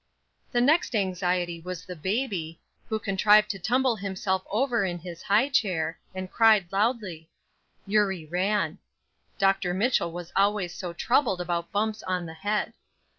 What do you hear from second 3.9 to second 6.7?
himself over in his high chair, and cried